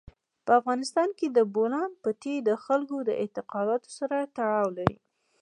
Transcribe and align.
په 0.45 0.51
افغانستان 0.59 1.09
کې 1.17 1.27
د 1.31 1.39
بولان 1.53 1.91
پټي 2.03 2.35
د 2.41 2.49
خلکو 2.63 2.97
د 3.07 3.09
اعتقاداتو 3.21 3.89
سره 3.97 4.17
تړاو 4.35 4.67
لري. 4.77 4.97